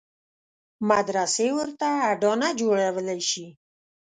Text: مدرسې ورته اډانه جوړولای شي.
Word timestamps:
مدرسې 0.89 1.47
ورته 1.57 1.87
اډانه 2.11 2.49
جوړولای 2.59 3.19
شي. 3.29 3.45